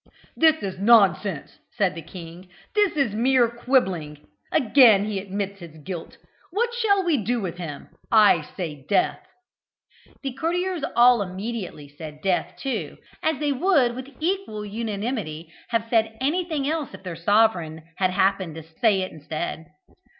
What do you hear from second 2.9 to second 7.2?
is mere quibbling again he admits his guilt. What shall we